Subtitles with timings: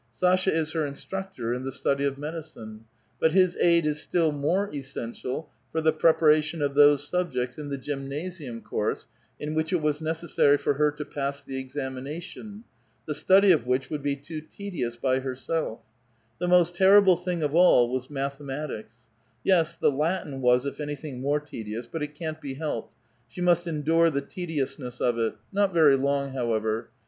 [0.13, 2.85] Sasha is her instructor in the study of medicine,
[3.19, 7.77] but his aid is still more essential for the preparation of those subjects iu the
[7.77, 9.05] gymnasium course
[9.39, 12.63] in which it was necessai*y for her to pass the examination,
[13.05, 15.81] the study of which would be too tedious by herself;
[16.39, 18.95] the most terrible thing of all was mathe matics;
[19.43, 22.91] yes, the Latin was if anything more tedious; but it can't he helped,
[23.29, 26.89] she must endure the tediousness of it; not very long, however.